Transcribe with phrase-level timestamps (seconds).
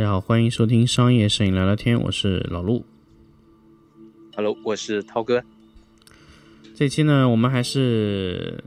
[0.00, 2.86] 大家好，欢迎收听商业摄影聊聊天，我是老陆。
[4.34, 5.44] Hello，我是涛哥。
[6.74, 8.64] 这期呢，我们还是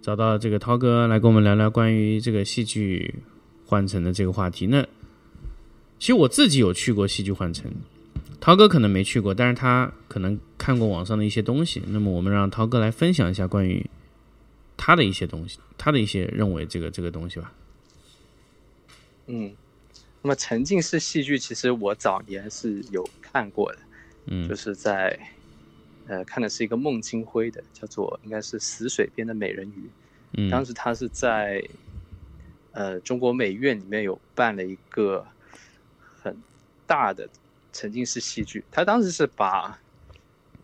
[0.00, 3.16] 找到这个涛哥来跟我们聊聊关于这个戏剧
[3.66, 4.66] 换乘的这个话题。
[4.66, 4.82] 那
[5.98, 7.70] 其实我自己有去过戏剧换乘，
[8.40, 11.82] 涛哥可能没去过，但是他可能看过网上的一些东西。
[11.88, 13.84] 那么我们让涛哥来分享一下关于
[14.78, 17.52] 他的一些东西，他的一些认为这个这个东西吧。
[19.26, 19.52] 嗯，
[20.26, 23.78] 那么沉浸式戏剧其实我早年是有看过的，
[24.24, 24.48] 嗯。
[24.48, 25.16] 就是在
[26.08, 29.88] 呃看的是一个孟京辉的，叫做应该是死水边的美人鱼。
[30.32, 30.50] 嗯。
[30.50, 31.62] 当时他是在
[32.72, 35.24] 呃中国美院里面有办了一个
[36.20, 36.36] 很
[36.88, 37.28] 大的
[37.72, 39.78] 沉浸式戏剧，他当时是把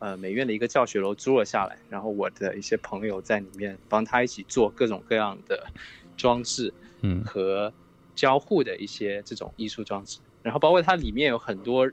[0.00, 5.68] 呃美院的一个教学楼租了下来，然后我的一些朋友在里面帮他一起做各种各样的
[6.16, 7.22] 装置嗯。
[7.24, 7.72] 和
[8.14, 11.90] 交互的一些这种艺术装置，然后包括它里面有很多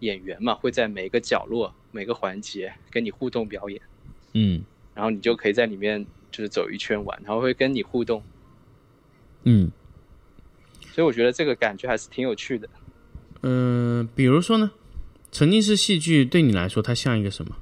[0.00, 3.80] 演员嘛，会在每个角落、每个环节跟你互动表演。
[4.32, 8.22] 嗯然后你就可以在里面就是走一圈玩，然后会跟你互动，
[9.44, 9.70] 嗯
[10.92, 12.68] 所以我觉得这个感觉还是挺有趣的。
[13.42, 14.70] 嗯、呃比如说呢，
[15.32, 17.56] 沉浸式戏剧对你来说，它像一个什么？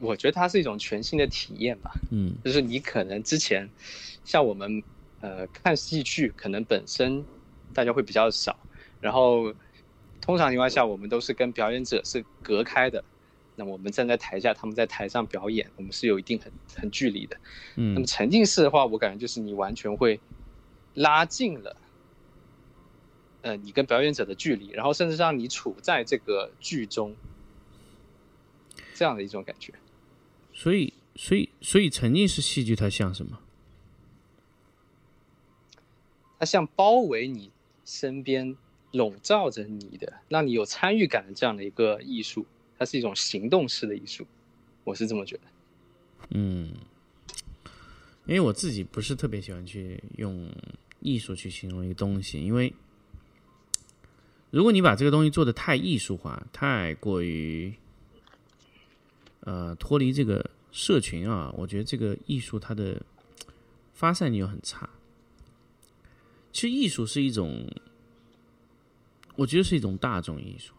[0.00, 3.70] 我觉得它是一种全新的体验吧，嗯就是你可能之前
[4.24, 4.82] 像我们
[5.24, 7.24] 呃看戏剧，可能本身
[7.72, 8.58] 大家会比较少，
[9.00, 9.54] 然后
[10.20, 13.02] 通常情况下我们都是跟表演者是隔开的，
[13.56, 17.38] 那么我们站在台下，他们在台上表演，我们是有一定很很距离的。
[17.74, 20.20] 那么嗯沉浸式的话，我感觉就是你完全会
[20.92, 21.74] 拉近了，
[23.40, 27.16] 呃，你跟表演者的距离，然后甚至让你处在这个剧中，
[28.92, 29.72] 这样的一种感觉。
[30.52, 33.38] 所以所以所以沉浸式戏剧它像什么？
[36.44, 37.50] 它像包围你
[37.86, 38.54] 身边、
[38.92, 42.44] 笼罩着你的，让你有参与感的这样的一个艺术，
[42.78, 44.26] 它是一种行动式的艺术，
[44.84, 45.42] 我是这么觉得。
[46.28, 46.70] 嗯，
[48.26, 50.46] 因为我自己不是特别喜欢去用
[51.00, 52.74] 艺术去形容一个东西，因为
[54.50, 57.72] 如果你把这个东西做的太艺术化，太过于
[59.40, 63.00] 呃脱离这个社群啊，我觉得这个艺术它的
[63.94, 64.90] 发散力又很差。
[66.54, 67.68] 其实艺术是一种，
[69.34, 70.72] 我觉得是一种大众艺术。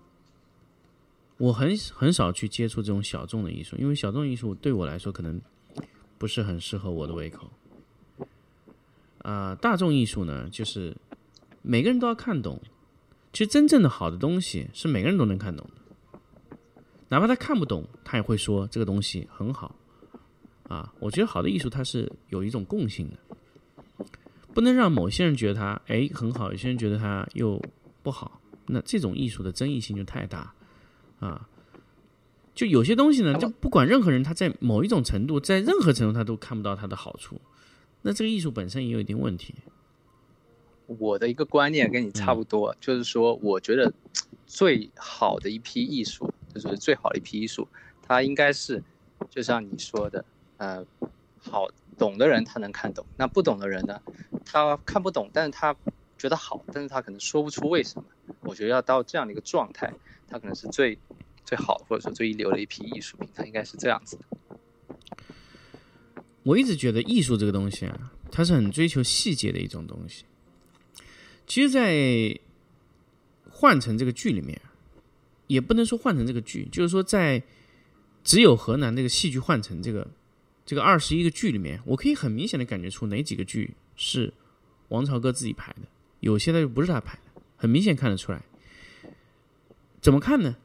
[1.37, 5.39] 我很很少去接触这种小众的艺术，因为小众艺术对我来说可能
[6.17, 7.51] 不是很适合我的胃口。
[9.17, 10.95] 啊、大众艺术呢，就是
[11.61, 12.57] 每个人都要看懂。
[13.33, 16.57] 其实真正的好的东西是每个人都能看懂的，
[17.09, 19.75] 哪怕他看不懂，他也会说这个东西很好。
[20.69, 23.34] 啊，我觉得好的艺术它是有一种共性的，
[24.55, 27.61] 不能让某些人觉得它哎很好，有些人觉得它又
[28.01, 30.53] 不好，那这种艺术的争议性就太大。
[31.19, 31.47] 啊，
[32.53, 37.39] 就有些东西呢，就不管任何人，他在某一种程度，在任何程度他都看不到它的好处，
[38.01, 39.55] 那这个艺术本身也有一定问题。
[40.87, 43.91] 我的一个观念跟你差不多，就是说，我觉得
[44.45, 47.67] 最好的一批艺术，就是最好的一批艺术，
[48.01, 48.83] 它应该是
[49.29, 50.23] 就像你说的，
[50.57, 50.85] 呃，
[51.39, 51.67] 好
[51.97, 53.99] 懂的人他能看懂，那不懂的人呢，
[54.45, 55.75] 他看不懂，但是他
[56.17, 58.05] 觉得好，但是他可能说不出为什么。
[58.41, 59.93] 我觉得要到这样的一个状态，
[60.27, 60.97] 他可能是最
[61.43, 64.23] 最好或者说最一流的一批艺术品，它应该是这样子的。
[66.43, 70.25] 我一直觉得艺术这个东西啊，它是很追求细节的一种东西。
[71.47, 72.39] 其实，在
[73.49, 74.61] 换成这个剧里面，
[75.47, 77.41] 也不能说换成这个剧，就是说在
[78.23, 80.07] 只有河南这个戏剧换成这个
[80.65, 84.33] 这个二十一个剧里面，我可以很明显的感觉出哪几个剧是
[84.89, 85.87] 王朝歌自己排的，
[86.19, 88.41] 有些呢又不是他排的，很明显看得出来。
[90.01, 90.55] 怎么看呢？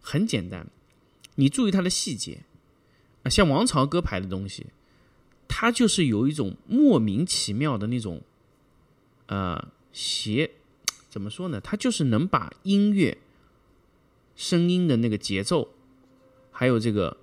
[0.00, 0.66] 很简单，
[1.34, 2.40] 你注意它的细节
[3.22, 4.66] 啊，像王朝歌排的东西，
[5.46, 8.22] 它就是有一种莫名其妙的那种，
[9.26, 10.50] 呃，邪，
[11.10, 11.60] 怎么说呢？
[11.60, 13.18] 它就是能把音乐、
[14.36, 15.74] 声音的那个节奏，
[16.50, 17.16] 还有这个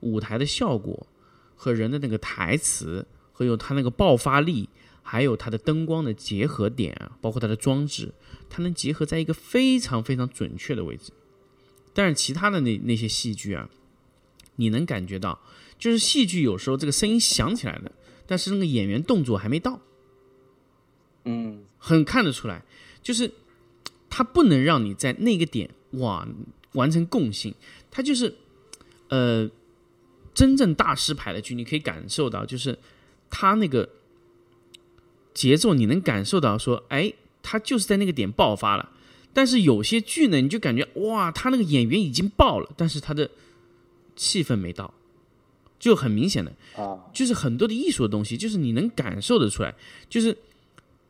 [0.00, 1.06] 舞台的效果
[1.54, 3.06] 和人的那个台词，
[3.36, 4.68] 还有它那个爆发力，
[5.02, 8.14] 还有它的灯光的结合点啊，包括它的装置，
[8.48, 11.12] 它能结合在一个非常非常准确的位置。
[11.92, 13.68] 但是其他的那那些戏剧啊，
[14.56, 15.40] 你能感觉到，
[15.78, 17.92] 就是戏剧有时候这个声音响起来了，
[18.26, 19.80] 但是那个演员动作还没到，
[21.24, 22.64] 嗯，很看得出来，
[23.02, 23.30] 就是
[24.08, 26.26] 它不能让你在那个点哇
[26.72, 27.54] 完成共性，
[27.90, 28.34] 它就是
[29.08, 29.50] 呃
[30.34, 32.78] 真正大师牌的剧，你可以感受到，就是
[33.38, 33.86] 他那个
[35.34, 37.12] 节奏你能感受到说，哎，
[37.42, 38.92] 他就是在那个点爆发了。
[39.34, 43.30] 但是有些剧呢，你就感觉哇，他那个演员已经爆了，但是他的
[44.14, 44.94] 气氛没到，
[45.78, 46.50] 就很明显的
[46.82, 49.74] 啊，就是很多的艺术的东西，就是你能感受得出来。
[50.08, 50.34] 就是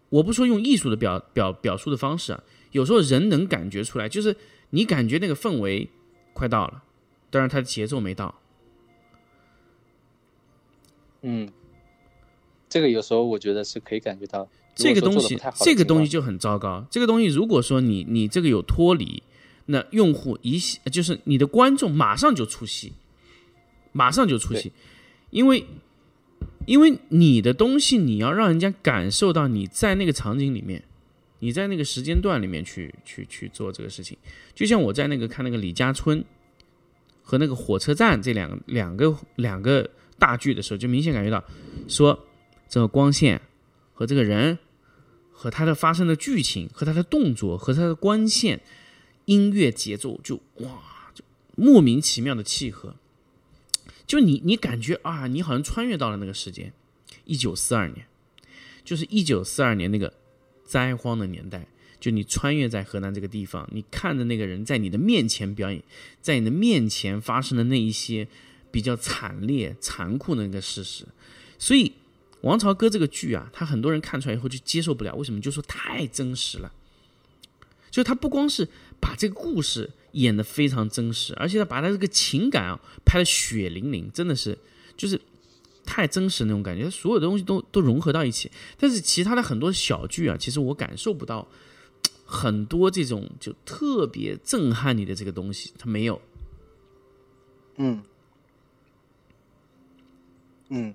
[0.09, 4.35] 我不说用艺术的表表表述的方式啊，有时候人能感觉出来，就是
[4.71, 5.89] 你感觉那个氛围
[6.33, 6.83] 快到了，
[7.31, 8.35] 但是他的节奏没到。
[11.23, 11.49] 嗯，
[12.69, 14.49] 这个有时候我觉得是可以感觉到。
[14.79, 16.87] 这个东西，这个东西就就很糟糕。
[16.91, 19.23] 这个东西如果说你你这个有脱离，
[19.65, 20.61] 那用户一
[20.93, 22.93] 就是你的观众马上就出戏，
[23.93, 24.71] 马上就出戏，
[25.31, 25.65] 因为
[26.67, 30.83] 因为你的东西你要让人家感受到你在那个场景里面，
[31.39, 34.19] 你在那个时间段里面去去去做这个事情。
[34.55, 36.23] 就像我在那个看那个李家村
[37.23, 39.89] 和那个火车站这两两个两个
[40.19, 41.43] 大剧的时候，就明显感觉到
[41.89, 42.26] 说
[42.69, 43.41] 这个光线
[43.93, 44.59] 和这个人。
[45.39, 48.59] 和他的发生的剧情，和他的动作，和他的光线、
[49.27, 51.23] 音乐节奏，就哇，就
[51.55, 52.97] 莫名其妙的契合。
[54.07, 56.73] 就你，你感觉啊，你好像穿越到了那个时间，
[57.27, 58.07] 一九四二年，
[58.83, 60.15] 就是一九四二年那个
[60.65, 61.67] 灾荒的年代。
[62.01, 65.83] 就你穿越在河南这个地方，你看着那个人在你的面前表演，
[66.23, 68.27] 在你的面前发生的那一些
[68.71, 71.05] 比较惨烈、残酷的那个事实，
[71.59, 71.93] 所以。
[72.47, 75.41] 王朝歌这个剧啊，他很多人看出来以后就接受不了，为什么？
[75.41, 76.73] 就说太真实了。
[77.91, 78.69] 就他不光是
[79.01, 84.59] 把这个故事演得非常真实，而且他把他这个情感啊拍得血淋淋，真的是
[84.97, 85.19] 就是
[85.85, 88.51] 太真实那种感觉，所有的东西都都融合到一起。
[88.79, 91.49] 但是其他的很多小剧啊，其实我感受不到
[92.27, 96.21] 很多这种就特别震撼你的这个东西，他没有。
[97.77, 98.03] 嗯，
[100.69, 100.95] 嗯。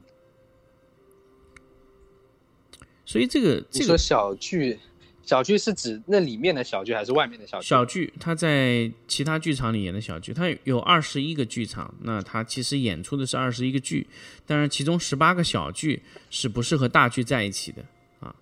[3.11, 4.79] 所以这个，这个小剧，
[5.21, 7.67] 小剧是指那里面的小剧还是外面的小剧？
[7.67, 14.07] 小剧，他在其他剧场里演的小剧，他有二十一个剧场，那他其实演出的是二十一个剧，
[14.45, 17.83] 但是其中十八个小剧是不是和大剧在一起的
[18.21, 18.33] 啊？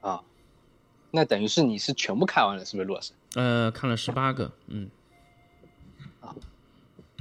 [0.00, 0.20] 啊，
[1.12, 3.12] 那等于是你是全部看完了，是不是，陆老师？
[3.34, 4.90] 呃，看了十八个，嗯，
[6.18, 6.34] 啊，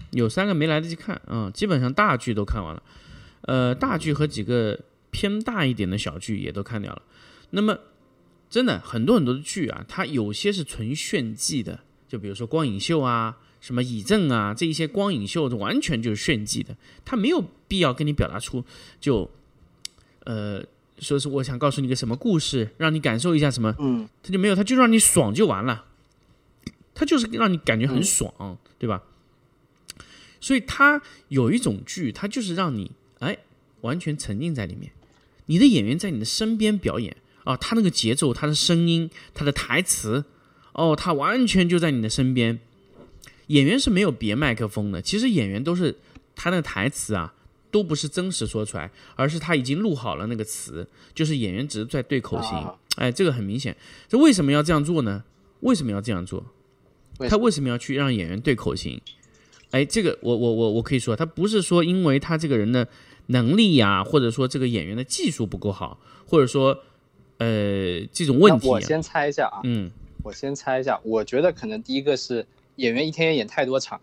[0.10, 2.82] 有三个没来得及看，嗯，基本上大剧都看完了。
[3.48, 4.78] 呃，大剧和几个
[5.10, 7.02] 偏大一点的小剧也都看掉了。
[7.52, 7.80] 那么，
[8.50, 11.80] 真的很多很多的剧啊，它有些是纯炫技的，
[12.10, 18.66] 就比如说光影秀啊、什么以正啊这一些光影秀，完全就是炫技的，它没有必要跟你表达出
[19.00, 19.32] 就，
[20.26, 20.62] 呃，
[21.00, 25.86] 说是我想告诉你个什么故事，让你感受一下什么，嗯，他就没有，他就让你爽就完了，
[26.94, 29.04] 他就是让你感觉很爽，对吧？
[30.42, 32.92] 所以他有一种剧，他就是让你。
[33.20, 33.38] 哎，
[33.82, 34.92] 完全沉浸在里面，
[35.48, 40.26] 你的演员在你的身边表演啊，他那个节奏、他的声音、他的台词，
[40.74, 42.60] 哦，他完全就在你的身边。
[43.48, 45.96] 演员是没有别麦克风的，其实演员都是
[46.36, 47.34] 他那个台词啊，
[47.72, 50.86] 都不是真实说出来，而是他已经录好了那个词，
[51.16, 52.52] 就是演员只是在对口型。
[52.98, 53.76] 哎，这个很明显。
[54.10, 55.24] 这为什么要这样做呢？
[55.62, 56.46] 为什么要这样做？
[57.30, 59.00] 他为什么要去让演员对口型？
[59.72, 62.88] 哎，这个我我我我可以说，他不是说因为他这个人的。
[63.28, 66.78] 能力呀，或者说这个演员的技术不够好，或者说，
[67.38, 68.68] 呃，这种问题。
[68.68, 69.92] 我先猜一下啊，嗯，
[70.24, 72.46] 我先猜一下，我觉得可能第一个是
[72.78, 74.00] 演员一天演太多场，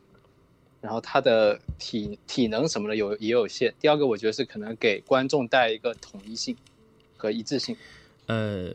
[0.81, 3.75] 然后他的体体能什么的有也有限。
[3.81, 6.57] 第二个，我觉得是可能给观众带一个统一性
[7.17, 7.77] 和一致性。
[8.27, 8.71] 呃，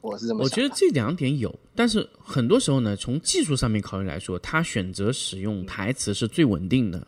[0.00, 7.06] 我是这么我觉得这两点有，但是很多时候呢，从技术上面考虑来说，他选择使用台词是最稳定的。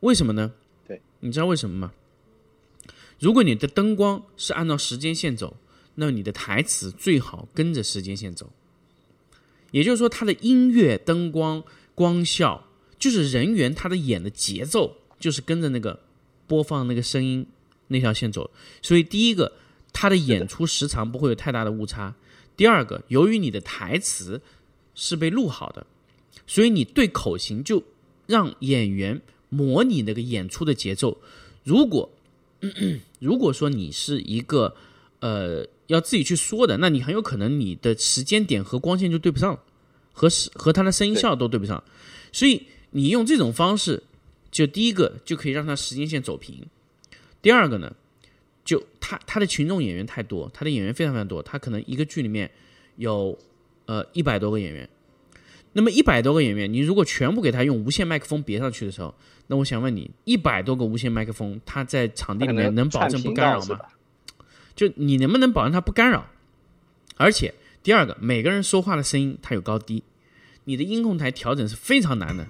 [0.00, 0.52] 为什么呢？
[1.24, 1.92] 你知道为什么吗？
[3.20, 5.56] 如果你的灯光是按照时间线走，
[5.94, 8.50] 那你的台词最好跟着时间线走。
[9.70, 11.62] 也就是说，他的音乐、灯光、
[11.94, 12.66] 光效，
[12.98, 16.00] 就是人员他的演的节奏，就是跟着那个
[16.48, 17.46] 播放那个声音
[17.86, 18.50] 那条线走。
[18.82, 19.52] 所以，第一个，
[19.92, 22.16] 他的演出时长不会有太大的误差；
[22.56, 24.42] 第二个，由于你的台词
[24.96, 25.86] 是被录好的，
[26.48, 27.84] 所以你对口型就
[28.26, 29.22] 让演员。
[29.52, 31.18] 模拟那个演出的节奏，
[31.62, 32.08] 如果
[33.20, 34.74] 如果说你是一个
[35.20, 39.58] 呃要自己去说的，那你很有可能你的时间点和光线就对不上，
[40.14, 41.84] 和和他的声音效都对不上，
[42.32, 44.02] 所以你用这种方式，
[44.50, 46.64] 就第一个就可以让他时间线走平，
[47.42, 47.94] 第二个呢，
[48.64, 52.50] 就他他的群众演员太多，他的演员非常非常多，他可能一个剧里面
[52.96, 53.38] 有
[53.84, 54.88] 呃一百多个演员，
[55.74, 59.14] 那么一百多个演员，你如果全部给他用无线麦克风别上去的时候，
[59.52, 63.78] 那我想问你，一百多个无线麦克风，它在场地里面能保证不干扰吗？
[64.74, 66.26] 就你能不能保证它不干扰？
[67.18, 70.04] 而且第二个，每个人说话的声音它有高低，
[70.64, 72.48] 你的音控台调整是非常难的。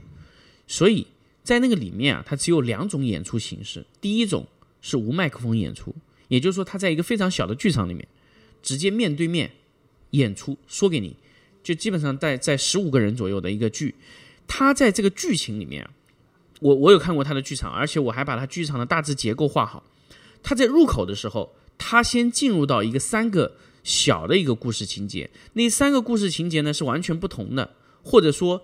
[0.69, 1.09] 所以
[1.43, 3.85] 在那个里面啊，它只有两种演出形式。
[4.01, 4.47] 第一种
[4.81, 5.93] 是无麦克风演出，
[6.29, 8.07] 也就是说，它在一个非常小的剧场里面，
[8.63, 9.51] 直接面对面
[10.11, 11.17] 演出，说给你，
[11.65, 13.97] 就基本上在在十五个人左右的一个剧，
[14.47, 15.91] 它在这个剧情里面，
[16.63, 19.85] 我我有看过他的剧场，而且我还把他剧场的大致结构画好。
[20.43, 21.55] 他在入口的时候。
[21.85, 28.63] 他先进入到一个三个小的一个故事情节，那三个故事情节呢是完全不同的，或者说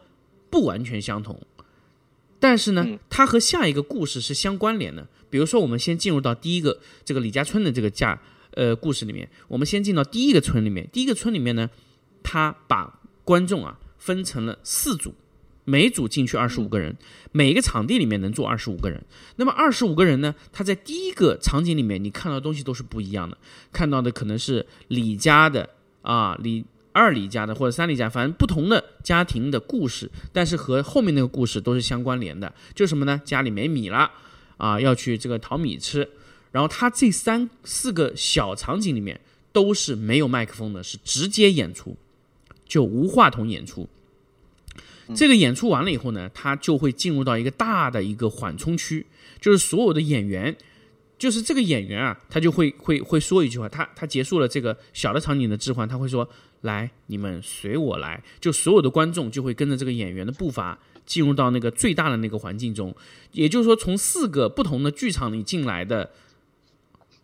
[0.51, 1.41] 不完全相同，
[2.39, 5.09] 但是呢，它和下一个故事是相关联的。
[5.31, 8.21] 比如说，我们先进入到第一个这个李家村的这个家
[8.53, 11.69] 呃故事里面，我们先进到第一个村里面，第一个村里面呢，
[12.23, 15.13] 他把观众啊分成了四组。
[15.69, 16.97] 每组进去二十五个人，
[17.31, 19.05] 每一个场地里面能坐二十五个人。
[19.37, 20.35] 那么二十五个人呢？
[20.51, 23.37] 他在第一个场景里面，你看到的东西都是不一样的。
[23.71, 25.69] 看到的可能是李家的
[26.01, 32.51] 啊，李二李家的或者三李家，反正不同的家庭的故事，但是和后面那个故事都是相关联的。
[32.75, 33.21] 就什么呢？
[33.23, 34.11] 家里没米了
[34.57, 36.09] 啊，要去这个淘米吃。
[36.51, 39.21] 然后他这三四个小场景里面
[39.53, 41.95] 都是没有麦克风的，是直接演出，
[42.67, 43.87] 就无话筒演出。
[45.15, 49.07] 这个演出完了以后呢，他就会进入到一个大的一个缓冲区，
[49.41, 50.55] 就是所有的演员，
[51.19, 56.29] 就是这个演员啊，他就会会会说一句话，他他结束了这个小的场景的置换，他会说
[56.63, 62.95] ：“来，你们随我来。”就所有的观众就会跟着这个演员的步伐进入到那个最大的那个环境中，
[63.33, 66.11] 也就是说，从四个不同的剧场里进来的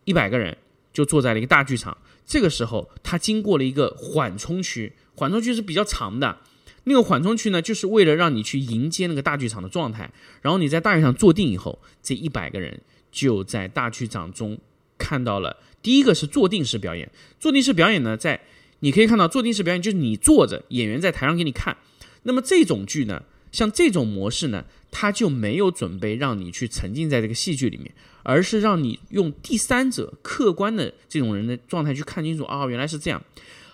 [0.05, 0.57] 一百个人，
[0.93, 1.97] 就坐在了一个大剧场。
[2.25, 6.39] 这个时候，他经过了一个缓冲区，缓冲区是比较长的。
[6.85, 10.11] 那个缓冲区呢，就是为了让你去迎接那个大剧场的状态。
[10.43, 14.59] 然后你在大剧场坐定以后，这一百个人就在大剧场中
[14.99, 17.11] 看到了第一个是坐定式表演。
[17.41, 18.41] 坐定式表演呢，在
[18.81, 21.77] 你可以看到坐定式表演就是你坐着，演员在台上给你看。
[22.25, 27.91] 那么这种剧呢，像这种模式呢，它就没有准备让你去沉浸在这个戏剧里面，
[28.23, 33.23] 而是让你用第三者客观的这种人的状态去看清楚啊，原来是这样。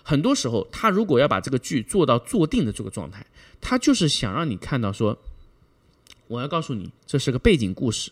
[0.03, 3.25] 很多时候，他如果要把这个剧做到坐定的这个状态，
[3.59, 5.17] 他就是想让你看到说，
[6.27, 8.11] 我要告诉你这是个背景故事，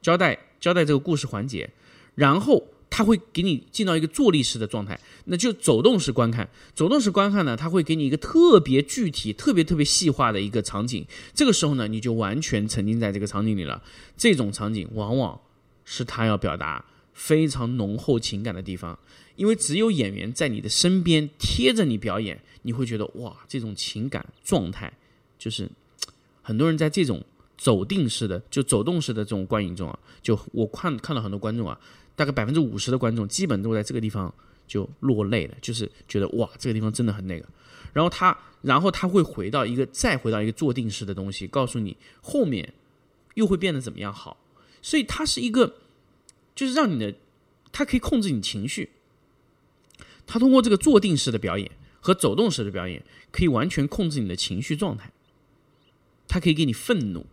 [0.00, 1.70] 交代交代这个故事环节，
[2.14, 6.48] 然后他会给你进到一个坐立式的状态，那就走动式观看。
[6.74, 11.04] 走动式观看呢，他会给你一个特别具体、特别特别细化的一个场景。
[11.34, 13.82] 这个时候呢，你就完全沉浸在这个场景里了。
[14.16, 15.40] 这种场景往往
[15.84, 18.96] 是他要表达非常浓厚情感的地方。
[19.36, 24.92] 因为只有演员在你的身边贴着你表演，你会觉得哇，这种情感状态，
[25.38, 25.68] 就是
[26.42, 27.24] 很多人在这种
[27.56, 31.78] 走定式的、就走动式的这种观影中啊，就我看看到很多观众啊，
[32.14, 34.32] 大概百分之五十的观众基本都在这个地方
[34.66, 37.46] 就落泪了，就是觉得哇，这个地方真的很那个。
[37.92, 42.74] 然后他，然后他会回到一个再回到一个坐定式的东西，告诉你后面
[43.34, 44.36] 又会变得怎么样好。
[44.82, 45.76] 所以它是一个，
[46.54, 47.14] 就是让你的，
[47.72, 48.90] 它可以控制你情绪。
[50.26, 55.10] 他通过这个坐定式的表演和走动式的表演，可以完全控制你的情绪状态。
[56.26, 57.26] 他可以给你愤怒，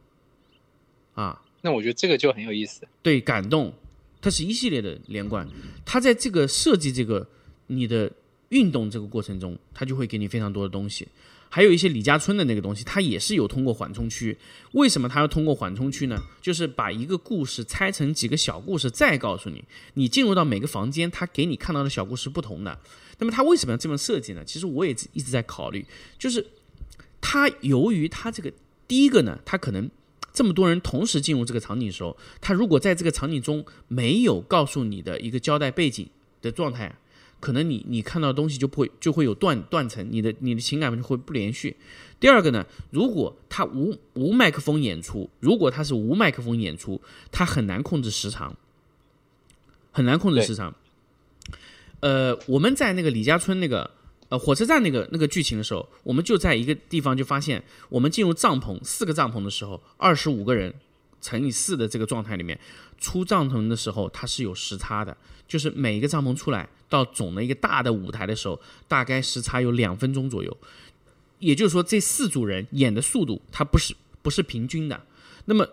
[1.13, 2.87] 啊，那我觉得这个就很有意思。
[3.01, 3.73] 对，感动，
[4.21, 5.47] 它是一系列的连贯。
[5.85, 7.27] 他在这个设计这个
[7.67, 8.11] 你的
[8.49, 11.07] 运动这个过程中，他就会给你非常多的东西。
[11.53, 14.37] 还有一些李家村的那个东西，它也是有通过缓冲区。
[14.71, 16.17] 为什么它要通过缓冲区呢？
[16.41, 19.61] 就是把一个故事拆成几个小故事，再告诉你，
[19.95, 22.79] 你进入到每个房间，它给你看到的小故事不同的。
[23.19, 24.45] 那么它为什么要这么设计呢？
[24.45, 25.85] 其实我也一直在考虑，
[26.17, 26.47] 就是
[27.19, 28.49] 它由于它这个
[28.87, 29.91] 第一个呢，它可能
[30.31, 36.09] 这么多人同时进入这个场景的时候，它如果在这个场景中没有告诉你的一个交代背景
[36.41, 36.95] 的状态。
[37.41, 41.75] 可能你你看到的东西就不会就会有断断层，你的你的情感就会不连续。
[42.19, 48.55] 第二个呢，如果他无无麦克风演出，如果他是无麦克风演出，他很难控制时长，
[49.91, 50.73] 很难控制时长。
[51.99, 53.89] 呃，我们在那个李家村那个
[54.29, 60.73] 呃火车站那个那个剧情的时候，我们就在一个地方就发现，我们进入帐篷四个帐篷的时候，二十五个人
[61.21, 62.59] 乘以四的这个状态里面，
[62.99, 65.15] 出帐篷的时候它是有时差的。
[65.47, 70.57] 就是每一个帐篷出来到总的一个大的舞台的时候，大概时差有两分钟左右。
[71.39, 75.03] 也就是说，这四组人演的速度它不是不是平均的。
[75.45, 75.67] 那么，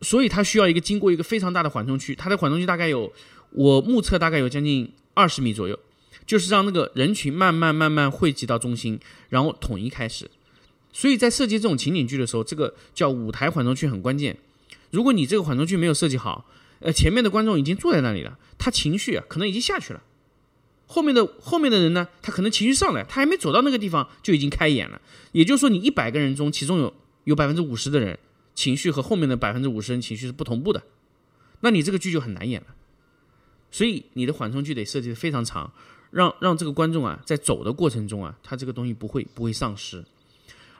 [0.00, 2.12] 所以它需要一个经过一个非常大的缓冲区。
[2.12, 3.12] 它的缓冲区大概有
[3.50, 5.78] 我目测大概有将近二十米左右，
[6.26, 8.98] 就是让那个人群慢慢慢慢汇集到中心，
[9.28, 10.28] 然后统一开始。
[10.92, 14.36] 所以在设计这种情景剧的时候，这个叫舞台缓冲区很关键。
[14.94, 16.46] 如果你这个缓冲区没有设计好，
[16.78, 20.00] 呃，前面的观众已经坐在那里了，他情绪啊可能已经下去了。
[20.86, 25.00] 后面的后面的人呢，他可能情绪上来，他还没走到那个地方就已经开演了。
[25.32, 28.16] 也就是说，你一百个人中，其中有有百分之五十的人
[28.54, 30.80] 情绪和后面的百分之五十人情绪是不同步的，
[31.60, 32.68] 那你这个剧就很难演了。
[33.72, 35.72] 所以你的缓冲剧得设计的非常长，
[36.12, 40.04] 让让这个观众啊在走的过程中啊，他这个东西不会不会丧失。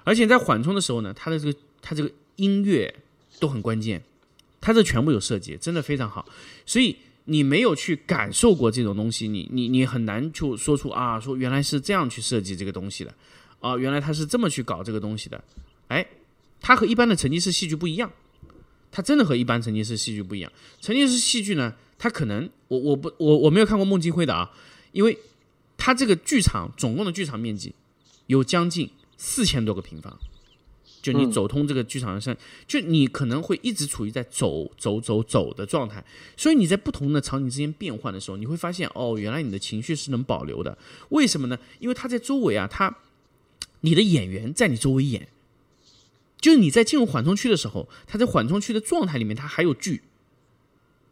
[0.05, 2.95] 而且在缓冲的时候呢，他的这个他这个音乐
[3.39, 4.03] 都很关键，
[4.61, 6.27] 他这全部有设计，真的非常好。
[6.67, 6.97] 所以。
[7.27, 13.15] 你没有去感受过这种东西，你你你很难就说出啊，说原来是这样去设计这个东西的，
[13.61, 15.43] 啊，原来他是这么去搞这个东西的，
[15.89, 16.07] 哎，
[16.61, 18.13] 它和一般的沉浸式戏剧不一样，
[18.93, 20.53] 它真的和一般沉浸式戏剧不一样。
[20.83, 24.51] 沉浸式戏剧呢，它可能我我不我我没有看过孟京辉的啊，
[24.93, 25.19] 因为
[25.79, 27.75] 它这个剧场总共的剧场面积
[28.27, 30.19] 有将近四千多个平方。
[31.05, 32.35] 就你走通这个剧场上，
[32.67, 36.03] 就你可能会一直处于在走走走走的状态，
[36.35, 40.79] 所以你在不同的场景之间变换的时候，你会发现哦，原来你的情绪是能保留的。
[41.11, 41.59] 为什么呢？
[41.79, 42.97] 因为他在周围啊，他
[43.83, 45.29] 你的演员在你周围演，
[46.41, 50.05] 就是你在进入缓冲区的时候，他在缓冲区的状态里面，他还有剧。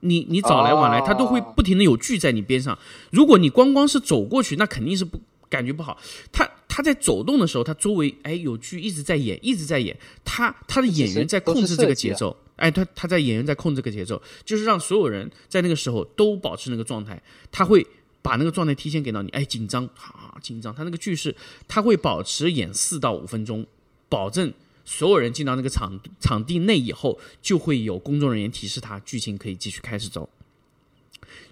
[0.01, 2.79] 你你早来晚来，他都会不停的有剧在你边上。
[3.11, 5.21] 如果你光光是走过去，那肯定是不。
[5.53, 6.01] 感觉不好，
[6.33, 17.87] 他他在走动的时候，他周围哎有剧一直在演，一直在演，他他的演员在控制这个节奏，哎，他他在演员在控制这个节奏，就是让所有人在那个时候都保持那个状态，他会
[18.23, 21.37] 把那个状态提前给到你，哎，紧张啊紧张，他那个剧是
[21.69, 23.67] 他会保持演四到五分钟，
[24.09, 24.51] 保证
[24.87, 30.27] 所有人进到那个场场地内以后，就会有工作人员提示他剧情可以继续开始走。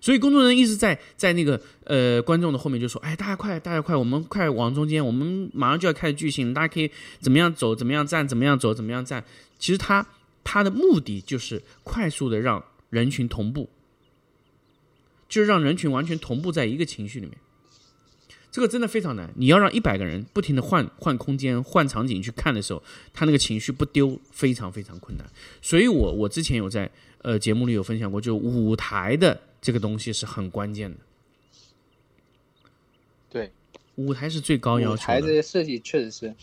[0.01, 9.23] 所以工作人员一直在在那个呃观众的后面就说：“哎，大家快，大家快，我们快往中间，我们马上就要开始剧情，大家可以怎么样走，怎么样站，怎么样走，怎么样站。”
[9.59, 10.07] 其实他
[10.43, 13.69] 他的目的就是快速的让人群同步，
[15.29, 17.37] 就是让人群完全同步在一个情绪里面。
[18.51, 25.27] 这个真的非常难，你要让一百个人不停的换换空间、换场景去看的时候，他那个情绪不丢，非常非常困难。
[25.61, 26.91] 所以我我之前有在
[27.23, 29.39] 呃节目里有分享过，就舞台的。
[29.61, 30.99] 这个东西是很关键的，
[33.29, 33.53] 对，
[33.97, 35.03] 舞台是最高要求。
[35.03, 36.35] 舞台这些设计确实是。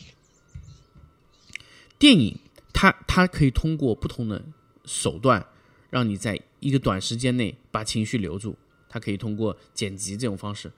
[1.98, 2.40] 电影，
[2.72, 4.46] 它它可以通过不同的
[4.86, 5.48] 手段，
[5.90, 8.56] 让你在一个短时间内把情绪留住。
[8.90, 10.72] 它可以通过剪辑这种方式，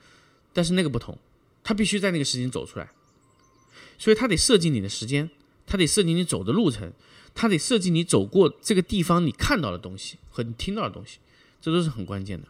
[0.52, 1.18] 但是那个不同，
[1.62, 2.90] 它必须在那个时间走出来。
[3.98, 5.30] 所以它得设计你的时间，
[5.68, 6.92] 它得设计你走的路程，
[7.36, 11.20] 它得设计你走过这个地方你看到的东西和你听到的东西。
[11.62, 12.48] 这都是很关键的，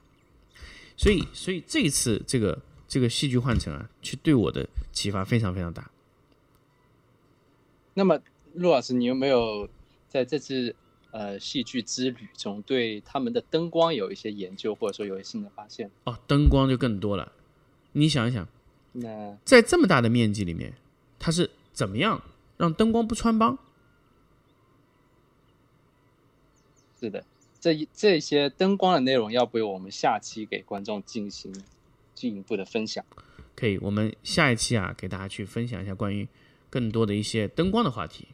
[0.95, 5.89] 所以，所以这一次这个这个戏剧换乘啊，去对我的启发非常非常大。
[7.95, 8.19] 那么，
[8.54, 9.67] 陆老师，你有没有
[10.08, 10.76] 在这次
[11.12, 15.89] 呃戏剧之旅中，对他们的灯光有一些研究，或者说有一些新的发现？
[16.04, 17.32] 哦，灯光就更多了。
[17.93, 18.48] 你想一想，
[18.91, 20.76] 那在这么大的面积里面，
[21.17, 22.22] 它是怎么样
[22.58, 23.58] 让灯光不穿帮？
[27.00, 27.24] 是的。
[27.60, 31.54] 这这些灯光的内容，要不我们下期给观众进行
[32.15, 33.04] 进一步的分享？
[33.56, 36.28] 可以，我们下一期啊，给大家去分享一下关于
[36.69, 38.28] 更多的一些灯光的话题。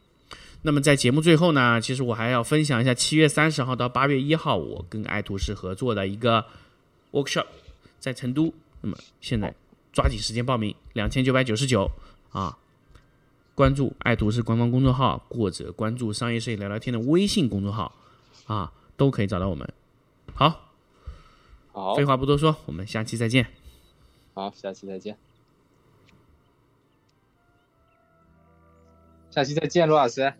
[0.62, 6.44] 那么在节目最后呢，其实我还要分享一下七月三十号到八月一号，我跟爱图仕合作的一个
[7.12, 7.46] workshop，
[7.98, 8.52] 在成都。
[8.80, 9.52] 那么现在
[9.92, 11.90] 抓紧时间报名，两千九百九十九
[12.30, 12.56] 啊！
[13.54, 17.92] 关注爱图仕官方公众号，或者关注商业摄影聊聊天的微信公众号
[18.46, 18.72] 啊。
[18.96, 19.68] 都可以找到我们，
[20.34, 20.72] 好，
[21.72, 23.46] 好，废话不多说，我们下期再见。
[24.34, 25.16] 好，下期再见。
[29.30, 30.32] 下期再见，罗老师。